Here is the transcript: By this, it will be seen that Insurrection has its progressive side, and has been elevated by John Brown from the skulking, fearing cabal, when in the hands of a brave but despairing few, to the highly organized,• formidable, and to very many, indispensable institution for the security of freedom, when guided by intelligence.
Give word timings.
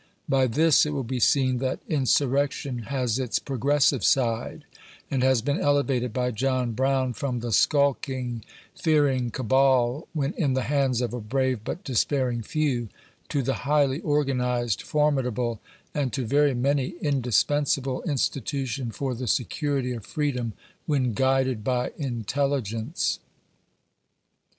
By 0.27 0.47
this, 0.47 0.83
it 0.87 0.93
will 0.93 1.03
be 1.03 1.19
seen 1.19 1.59
that 1.59 1.79
Insurrection 1.87 2.79
has 2.87 3.19
its 3.19 3.37
progressive 3.37 4.03
side, 4.03 4.65
and 5.11 5.21
has 5.21 5.43
been 5.43 5.59
elevated 5.59 6.11
by 6.11 6.31
John 6.31 6.71
Brown 6.71 7.13
from 7.13 7.39
the 7.39 7.51
skulking, 7.51 8.43
fearing 8.73 9.29
cabal, 9.29 10.07
when 10.13 10.33
in 10.33 10.53
the 10.53 10.63
hands 10.63 11.01
of 11.01 11.13
a 11.13 11.19
brave 11.21 11.59
but 11.63 11.83
despairing 11.83 12.41
few, 12.41 12.89
to 13.29 13.43
the 13.43 13.53
highly 13.69 13.99
organized,• 13.99 14.79
formidable, 14.83 15.59
and 15.93 16.11
to 16.13 16.25
very 16.25 16.55
many, 16.55 16.95
indispensable 17.03 18.01
institution 18.01 18.89
for 18.89 19.13
the 19.13 19.27
security 19.27 19.91
of 19.91 20.03
freedom, 20.03 20.53
when 20.87 21.13
guided 21.13 21.63
by 21.63 21.91
intelligence. 21.99 23.19